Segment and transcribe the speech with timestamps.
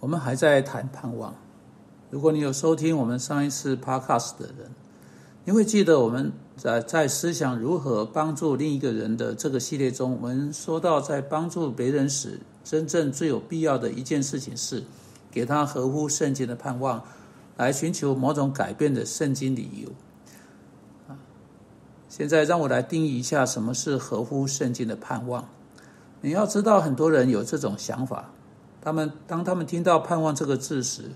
[0.00, 1.34] 我们还在谈盼望。
[2.10, 4.70] 如果你有收听我们上一次 podcast 的人，
[5.44, 14.84] 你会记得我们在在思想如何帮助另一个人的这个系列中，我们说到在帮助别人时，真正最有必要的一件事情是
[15.30, 17.02] 给他合乎圣经的盼望，
[17.56, 19.90] 来寻求某种改变的圣经理由。
[21.08, 21.18] 啊，
[22.08, 25.48] 现在让我来定义一下什么是合乎圣经的盼望。
[26.20, 28.30] 你要知道，很多人有这种想法。
[28.86, 31.10] 他们当他们听到“盼望”这个字时，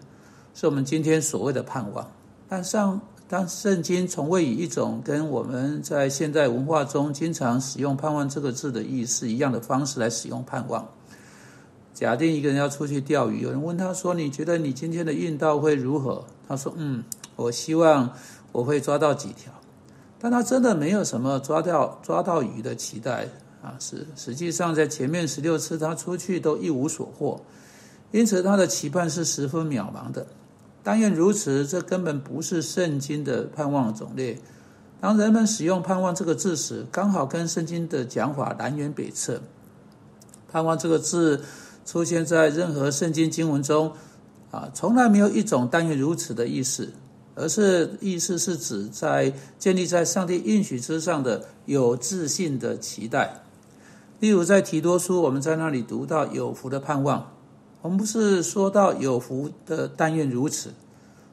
[0.54, 2.10] 是我们今天所谓的盼望。
[2.48, 10.88] 但上当圣经从未以一种跟我们在现代文化中经常使用“盼望”这个字的意思一样的方式来使用盼望。
[11.94, 17.04] 假定一个人要出去钓鱼，有人问他说：“你觉得你今天的运道会如何？”他说：“嗯，
[17.36, 18.10] 我希望
[18.50, 19.52] 我会抓到几条。”
[20.18, 23.28] 但他真的没有什么抓到抓到鱼的期待。
[23.62, 27.38] 啊，是实际上在前面十六次他出去都一无所获，
[28.10, 30.26] 因此他的期盼是十分渺茫的。
[30.82, 34.40] 但愿如此，这根本不是圣经的盼望种类。
[34.98, 39.42] 当人们使用“盼望”这个字时，刚好跟圣经的讲法南辕北辙。
[40.50, 41.42] 盼望这个字
[41.86, 43.92] 出现在任何圣经经文中，
[44.50, 46.92] 啊，从来没有一种但愿如此的意思，
[47.34, 53.42] 而是意思是指在建立在上帝应许之上的有自信的期待。
[54.18, 57.32] 例如，在提多书，我们在那里读到有福的盼望。
[57.82, 60.70] 我们不是说到有福的但愿如此。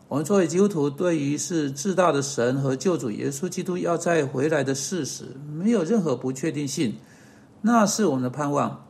[0.07, 6.95] 我们作为基督徒，对于是至大的神和救主耶稣基督要再回来的事实，没有任何不确定性。
[7.61, 8.85] 那是我们的盼望。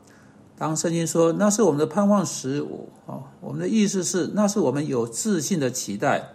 [0.55, 6.33] 当圣经说那是我们的盼望时，我啊，我们的意思是那是我们有自信的期待。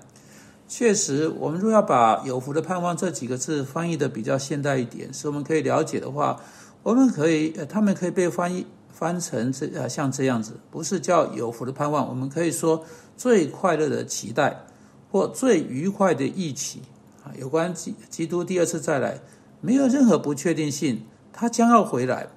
[0.67, 6.41] 确实，我们若要把有福的盼望这几个字翻译的比较现代一点，使我们可以了解的话。
[6.83, 12.85] 我们可以，呃，他们可以被翻译翻成这呃像这样子，不是叫有福的盼望，我们可以说
[13.17, 14.65] 最快乐的期待，
[15.11, 16.83] 或最愉快的预期
[17.25, 17.33] 啊。
[17.39, 19.19] 有关基基督第二次再来，
[19.61, 21.03] 没有任何不确定性，
[21.33, 22.29] 他将要回来。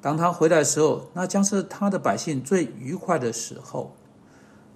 [0.00, 3.94] 当他回来的时候，那将是他的百姓最愉快的时候。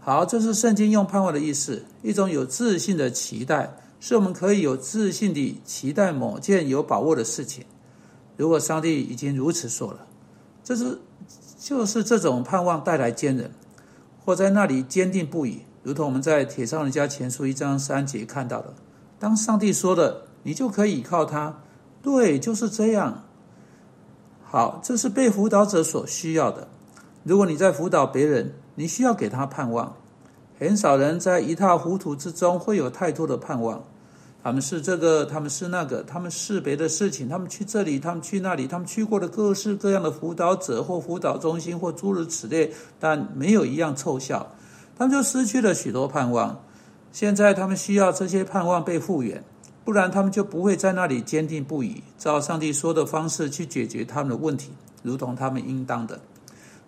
[0.01, 7.65] 好，这是圣经用盼望的意思，一种有自信的期待，是我们可以有自信地期待某件有把握的事情。
[8.37, 10.07] 如果上帝已经如此说了，
[10.65, 10.99] 这是
[11.61, 13.51] 就是这种盼望带来坚韧，
[14.25, 18.75] 或在那里坚定不移，如同我们在《铁上人家前书》一章三节看到的。
[19.19, 21.61] 当上帝说的，你就可以依靠他。
[22.03, 23.23] 对，就是这样。
[24.43, 26.69] 好，这是被辅导者所需要的。
[27.23, 29.97] 如果你在辅导别人，你需要给他盼望。
[30.59, 33.83] 很少人在一塌糊涂之中会有太多的盼望。
[34.45, 44.55] 他们是这个，他们是那个，他们是别的事情，他们去这里，他们去那里，他们去过的各式各样的辅导者或辅导中心或诸如此类，但没有一样凑效，
[44.99, 46.63] 他们就失去了许多盼望。
[47.11, 49.43] 现在他们需要这些盼望被复原，
[49.83, 54.73] 不然他们就不会在那里坚定不移，照上帝说的方式去解决他们的问题，
[55.03, 56.21] 如同他们应当的。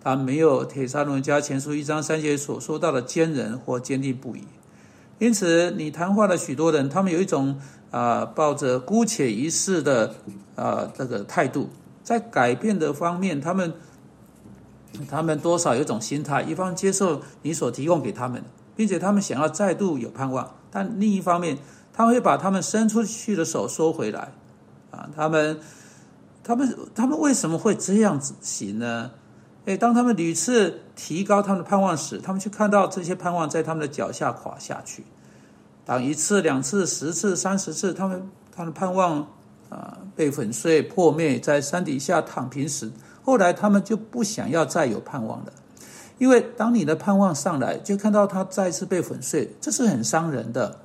[0.03, 4.43] 他没有铁沙龙家前书一章三节所说到的坚韧或坚定不移。
[5.19, 10.13] 因此，你谈话的许多人，他们有一种啊，抱着姑且一试的
[10.55, 11.69] 啊这个态度，
[12.03, 13.73] 在改变的方面，他们
[15.09, 18.43] 他们多少有一种心态，一方接受你所提供给他们，
[18.75, 21.57] 并且他们想要再度有盼望，但另一方面，
[21.91, 24.33] 他会把他们伸出去的手收回来，
[24.91, 25.59] 啊，他们
[26.43, 29.11] 他们他们为什么会这样子行呢？
[29.67, 35.03] 哎，当他们屡次提高他们的盼望时，他们却看到这些盼望在他们的脚下垮下去。
[35.83, 39.27] 当一次、两次、十次、三十次，他们他的盼望
[39.69, 42.89] 啊被粉碎破灭，在山底下躺平时，
[43.25, 45.51] 后来他们就不想要再有盼望了。
[46.17, 50.79] 因为当你的盼望上来，就看到它再次被粉碎，这是很伤人的。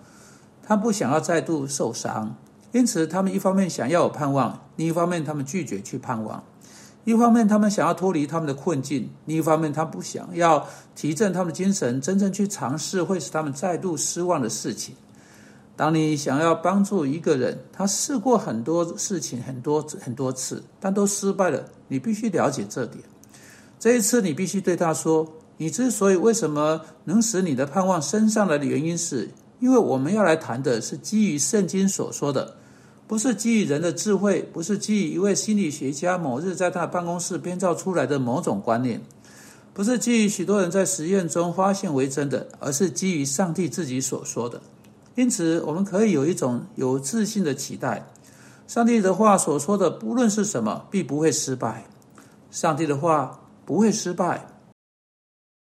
[0.65, 2.35] 他不想要再度受伤，
[2.73, 6.43] 因此他们一方面想要有盼望，另一方面他们拒绝去盼望。
[7.05, 14.95] 一方面，他们想要脱离他们的困境；另一方面，他不想要提振他们的精神，真正去尝试会使他们再度失望的事情。
[15.75, 21.65] 当你想要帮助一个人，他试过很多事情，很多很多次，但都失败了。
[21.89, 23.03] 你必须了解这点。
[23.81, 25.27] 这一次，你必须对他说
[25.59, 29.29] ：“你之所以为什么能使你的盼望升上来的原因，是
[29.59, 32.59] 因为我们要来谈的是基于圣经所说的。”
[33.13, 39.03] 不是基于人的智慧，不是基于一位心理学家某日在他办公室编造出来的某种观念，
[39.75, 44.63] 不是基于许多人在实验中发现为真的，而是基于上帝自己所说的。
[45.15, 48.07] 因此，我们可以有一种有自信的期待：
[48.67, 51.85] 上帝的话所说的，不论是什么，必不会失败。
[52.51, 54.47] 上帝的话不会失败。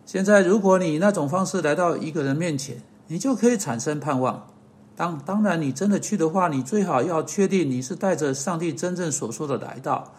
[0.05, 4.54] 现在，如果你以那种方式来到一个人面前，你就可以产生盼望。
[4.95, 10.13] 当当然，你真的去的话，你最好要确定你是带着上帝真正所说的来到，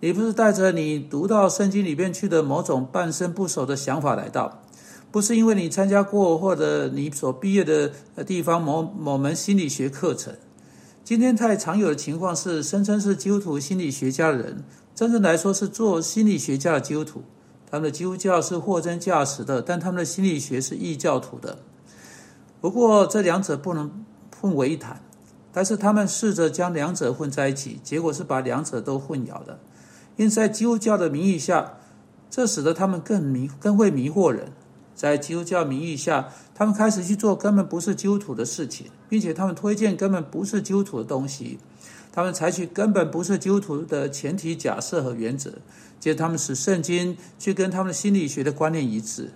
[0.00, 4.62] 你不是带着你读到圣经里面去的某种半生不熟的想法来到，
[5.10, 7.92] 不是因为你参加过或者你所毕业的
[8.26, 10.34] 地方某某门心理学课程。
[11.04, 17.22] 今天太常有的情况是，声称是基督徒心理学家的人，真正来说是做心理学家的基督徒，
[17.70, 21.58] 他们的基督教是货真价实的，但他们的心理学是异教徒的。
[22.62, 23.92] 不过这两者不能。
[24.44, 25.00] 混为一谈，
[25.54, 29.58] 但是他们试着将两者混在一起，结果是把两者都混淆了。
[30.16, 31.78] 因此在基督教的名义下，
[32.28, 34.52] 这使得他们更迷、更会迷惑人。
[34.94, 41.58] 在基督教名义下，他们开始去做根本不是基督徒的事情，并且他们推荐根本不是基督徒的东西。
[42.12, 45.52] 他们采取根本不是基督徒的前提假设和原则，
[45.98, 49.30] 接着他们使圣经去跟他们心理学的观念一致。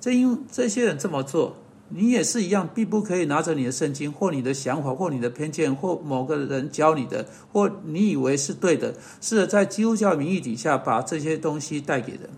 [0.00, 1.56] 正因这些人这么做。
[1.92, 12.30] 你也是一样，必不可以拿着你的圣经，或你的想法，或你的偏见，或某个人教你的，或你以为是对的，试着在基督教名义底下把这些东西带给人。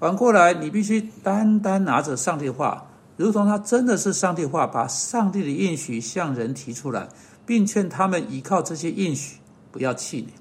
[0.00, 2.86] 反过来，你必须单单拿着上帝话，
[3.16, 7.08] 如同他真的是上帝话，把上帝的应许向人提出来，
[7.46, 9.38] 并劝他们依靠这些应许，
[9.70, 10.34] 不要气馁。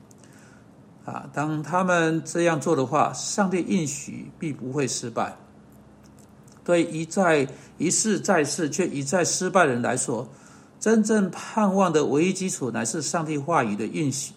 [1.06, 5.38] 啊，当他们这样做的话，上帝应许必不会失败。
[6.66, 7.48] 对一再
[7.78, 10.28] 一试再试却一再失败的人来说，
[10.80, 14.36] 真正盼望的唯一基础乃是上帝话语的运行。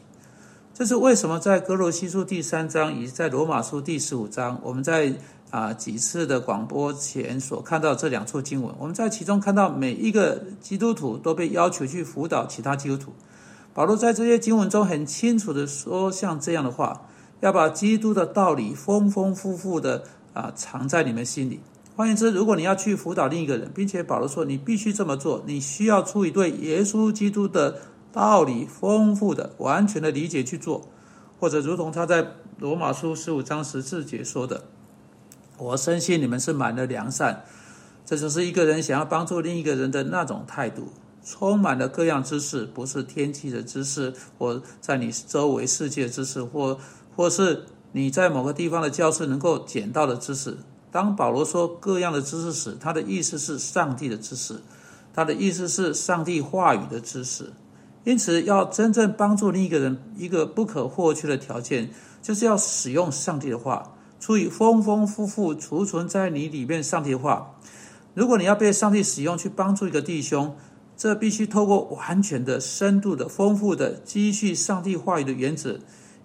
[0.75, 5.13] 这是为什么在哥罗西书第三章以及在罗马书第十五章，我们在
[5.51, 13.13] 啊几次的广播前所看到这两处经文，我们在其中看到每一个基督徒都被要求去辅导其他基督徒。
[13.75, 17.09] 保罗在这些经文中很清楚的说，像这样的话，
[17.41, 21.61] 要把基督的道理丰丰富富的啊藏在你们心里。
[21.99, 27.81] 换言之，如果你要去辅导另一个人，并且保罗说你必须这么做，你需要出于对耶稣基督的
[28.13, 30.89] 道理丰富的、完全的理解去做，
[31.41, 32.25] 或者如同他在
[32.61, 34.63] 罗马书十五章十四节说的
[35.59, 37.45] ：“我深信你们是满了良善。”
[38.07, 40.93] 这就是一个人想要帮助另一个人的那种态度，
[41.25, 46.79] 充满了各样知识，不是天气的知识，或在你周围世界知识，或
[47.17, 50.59] 或是你在某个地方的教室能够捡到的知识。
[50.91, 54.61] 当保罗说各样的知识时，他的意思是上帝的知识，
[55.15, 57.53] 他的意思是上帝话语的知识。
[58.05, 61.91] 因此，要真正帮助另一个人，一个不可或缺的条件，
[62.23, 67.55] 就是要使用上帝的话，出于丰丰富富储存在你里面上帝的话。
[68.15, 70.57] 如果你要被上帝使用去帮助一个弟兄，
[70.97, 75.79] 这必须透过完全的、深度的、丰富的积蓄上帝话语的原则。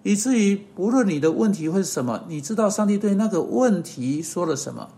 [0.04, 4.90] 以至于不论你的问题会是什么，你知道上帝对那个问题说了什么。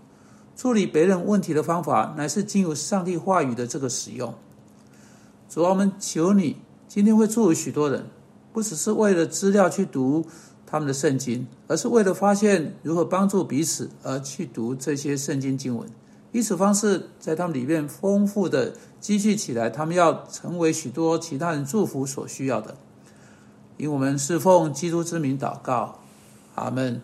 [0.56, 4.34] 处理别人问题的方法，乃是经由上帝话语的这个使用。
[5.48, 6.56] 主啊，我们求你
[6.88, 8.06] 今天会祝福许多人，
[8.52, 10.26] 不只是为了资料去读
[10.66, 15.88] 他们的圣经，而是为了发现如何帮助彼此而去读这些圣经经文，
[16.32, 22.76] 以此方式在他们里面丰富的积蓄起来，他们要成为许多其他人祝福所需要的。
[23.76, 25.98] 因我们是奉基督之名祷告，
[26.54, 27.02] 阿门。